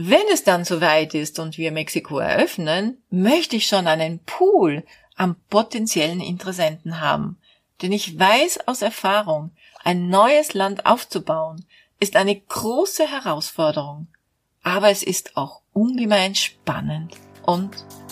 [0.00, 4.84] Wenn es dann soweit ist und wir Mexiko eröffnen, möchte ich schon einen Pool
[5.16, 7.36] an potenziellen Interessenten haben.
[7.82, 9.50] Denn ich weiß aus Erfahrung,
[9.82, 11.64] ein neues Land aufzubauen,
[11.98, 14.06] ist eine große Herausforderung.
[14.62, 17.70] Aber es ist auch ungemein spannend und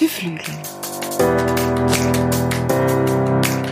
[0.00, 0.58] beflügelnd.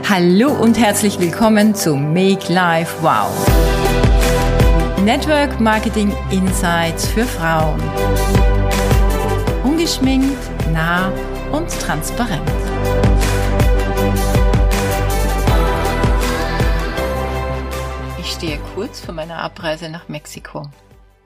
[0.08, 4.05] Hallo und herzlich willkommen zu Make Life Wow.
[5.06, 7.80] Network Marketing Insights für Frauen.
[9.62, 10.36] Ungeschminkt,
[10.72, 11.12] nah
[11.52, 12.42] und transparent.
[18.18, 20.68] Ich stehe kurz vor meiner Abreise nach Mexiko.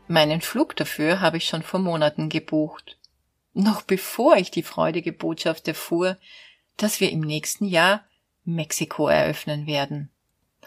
[0.08, 2.98] Meinen Flug dafür habe ich schon vor Monaten gebucht.
[3.54, 6.18] Noch bevor ich die freudige Botschaft erfuhr,
[6.76, 8.04] dass wir im nächsten Jahr
[8.44, 10.10] Mexiko eröffnen werden.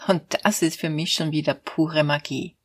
[0.08, 2.56] Und das ist für mich schon wieder pure Magie.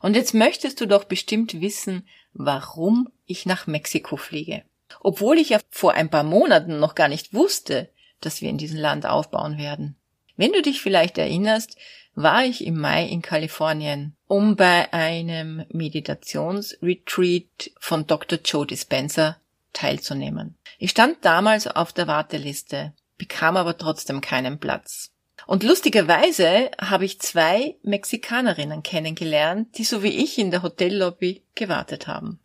[0.00, 4.62] Und jetzt möchtest du doch bestimmt wissen, warum ich nach Mexiko fliege.
[5.00, 8.78] Obwohl ich ja vor ein paar Monaten noch gar nicht wusste, dass wir in diesem
[8.78, 9.96] Land aufbauen werden.
[10.36, 11.76] Wenn du dich vielleicht erinnerst,
[12.14, 18.40] war ich im Mai in Kalifornien, um bei einem Meditationsretreat von Dr.
[18.44, 19.36] Joe Dispenza
[19.72, 20.56] teilzunehmen.
[20.78, 25.12] Ich stand damals auf der Warteliste bekam aber trotzdem keinen Platz.
[25.46, 32.06] Und lustigerweise habe ich zwei Mexikanerinnen kennengelernt, die so wie ich in der Hotellobby gewartet
[32.06, 32.40] haben.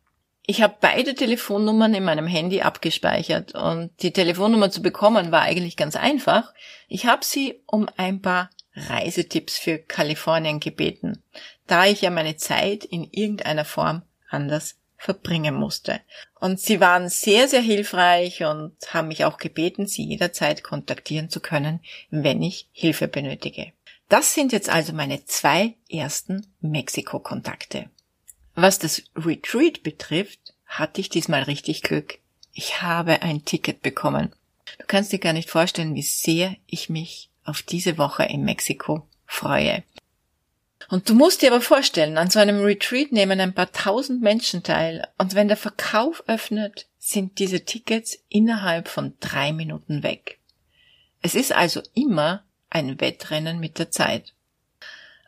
[0.48, 5.76] Ich habe beide Telefonnummern in meinem Handy abgespeichert und die Telefonnummer zu bekommen war eigentlich
[5.76, 6.54] ganz einfach.
[6.88, 11.24] Ich habe sie um ein paar Reisetipps für Kalifornien gebeten,
[11.66, 16.02] da ich ja meine Zeit in irgendeiner Form anders verbringen musste.
[16.40, 21.40] Und sie waren sehr, sehr hilfreich und haben mich auch gebeten, sie jederzeit kontaktieren zu
[21.40, 23.72] können, wenn ich Hilfe benötige.
[24.10, 27.90] Das sind jetzt also meine zwei ersten Mexiko-Kontakte.
[28.56, 32.18] Was das Retreat betrifft, hatte ich diesmal richtig Glück.
[32.54, 34.34] Ich habe ein Ticket bekommen.
[34.80, 39.08] Du kannst dir gar nicht vorstellen, wie sehr ich mich auf diese Woche in Mexiko
[39.28, 39.84] freue.
[40.90, 44.64] Und du musst dir aber vorstellen, an so einem Retreat nehmen ein paar tausend Menschen
[44.64, 50.40] teil und wenn der Verkauf öffnet, sind diese Tickets innerhalb von drei Minuten weg.
[51.22, 54.34] Es ist also immer ein Wettrennen mit der Zeit.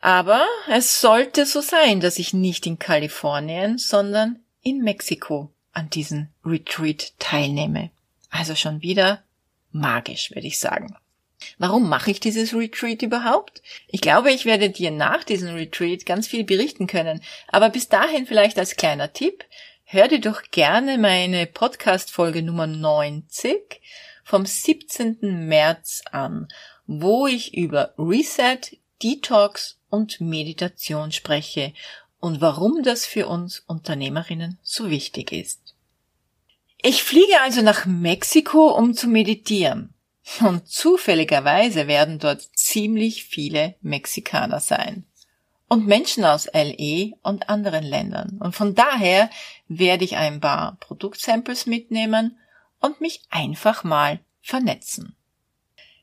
[0.00, 6.28] Aber es sollte so sein, dass ich nicht in Kalifornien, sondern in Mexiko an diesem
[6.44, 7.90] Retreat teilnehme.
[8.30, 9.22] Also schon wieder
[9.72, 10.96] magisch, würde ich sagen.
[11.58, 13.62] Warum mache ich dieses Retreat überhaupt?
[13.86, 17.22] Ich glaube, ich werde dir nach diesem Retreat ganz viel berichten können.
[17.48, 19.44] Aber bis dahin vielleicht als kleiner Tipp,
[19.84, 23.80] hör dir doch gerne meine Podcast-Folge Nummer 90
[24.24, 25.46] vom 17.
[25.48, 26.48] März an,
[26.86, 28.60] wo ich über Reset,
[29.02, 31.72] Detox und Meditation spreche
[32.20, 35.74] und warum das für uns Unternehmerinnen so wichtig ist.
[36.82, 39.94] Ich fliege also nach Mexiko, um zu meditieren.
[40.40, 45.04] Und zufälligerweise werden dort ziemlich viele Mexikaner sein.
[45.68, 48.38] Und Menschen aus LE und anderen Ländern.
[48.40, 49.30] Und von daher
[49.68, 52.38] werde ich ein paar Produktsamples mitnehmen
[52.80, 55.14] und mich einfach mal vernetzen.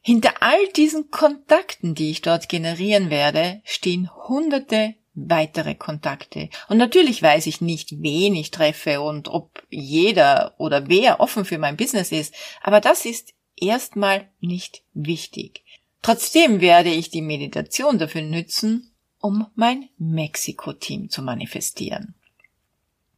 [0.01, 6.49] Hinter all diesen Kontakten, die ich dort generieren werde, stehen hunderte weitere Kontakte.
[6.67, 11.57] Und natürlich weiß ich nicht, wen ich treffe und ob jeder oder wer offen für
[11.57, 15.63] mein Business ist, aber das ist erstmal nicht wichtig.
[16.01, 22.15] Trotzdem werde ich die Meditation dafür nützen, um mein Mexiko-Team zu manifestieren.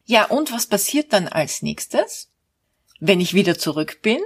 [0.05, 2.31] Ja, und was passiert dann als nächstes?
[2.99, 4.21] Wenn ich wieder zurück bin,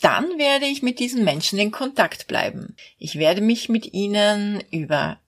[0.00, 2.76] dann werde ich mit diesen Menschen in Kontakt bleiben.
[2.98, 5.20] Ich werde mich mit ihnen über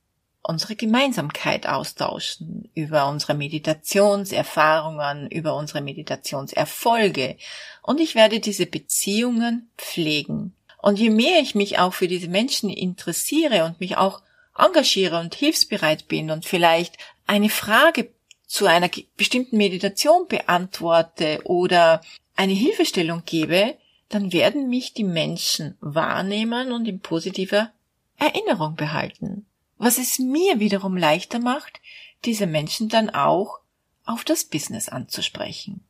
[0.48, 7.36] unsere Gemeinsamkeit austauschen, über unsere Meditationserfahrungen, über unsere Meditationserfolge.
[7.82, 10.54] Und ich werde diese Beziehungen pflegen.
[10.80, 14.22] Und je mehr ich mich auch für diese Menschen interessiere und mich auch
[14.56, 18.08] engagiere und hilfsbereit bin und vielleicht eine Frage
[18.46, 18.88] zu einer
[19.18, 22.00] bestimmten Meditation beantworte oder
[22.36, 23.76] eine Hilfestellung gebe,
[24.08, 27.70] dann werden mich die Menschen wahrnehmen und in positiver
[28.16, 29.44] Erinnerung behalten
[29.78, 31.80] was es mir wiederum leichter macht,
[32.24, 33.60] diese Menschen dann auch
[34.04, 35.84] auf das Business anzusprechen.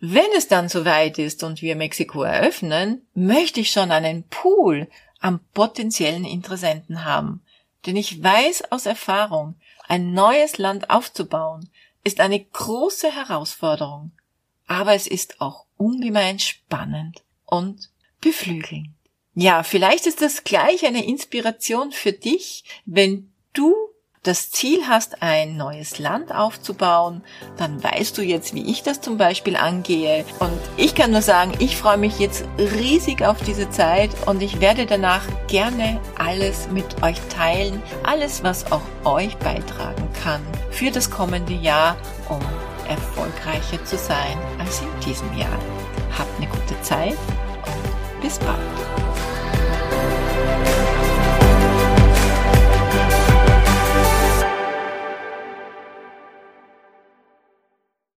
[0.00, 4.88] Wenn es dann soweit ist und wir Mexiko eröffnen, möchte ich schon einen Pool
[5.20, 7.42] an potenziellen Interessenten haben.
[7.86, 9.54] Denn ich weiß aus Erfahrung,
[9.88, 11.68] ein neues Land aufzubauen,
[12.04, 14.12] ist eine große Herausforderung.
[14.66, 17.90] Aber es ist auch ungemein spannend und
[18.20, 18.90] beflügelnd.
[19.42, 23.74] Ja, vielleicht ist das gleich eine Inspiration für dich, wenn du
[24.22, 27.22] das Ziel hast, ein neues Land aufzubauen,
[27.56, 30.26] dann weißt du jetzt, wie ich das zum Beispiel angehe.
[30.40, 34.60] Und ich kann nur sagen, ich freue mich jetzt riesig auf diese Zeit und ich
[34.60, 37.82] werde danach gerne alles mit euch teilen.
[38.02, 41.96] Alles, was auch euch beitragen kann für das kommende Jahr,
[42.28, 42.40] um
[42.90, 45.58] erfolgreicher zu sein als in diesem Jahr.
[46.18, 47.16] Habt eine gute Zeit
[47.64, 49.09] und bis bald.